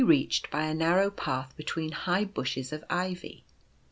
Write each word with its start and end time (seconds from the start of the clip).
1 0.01 0.05
6 0.07 0.09
1 0.09 0.17
reached 0.19 0.49
by 0.49 0.63
a 0.63 0.73
narrow 0.73 1.11
path 1.11 1.53
between 1.55 1.91
high 1.91 2.25
bushes 2.25 2.73
of 2.73 2.83
ivy. 2.89 3.43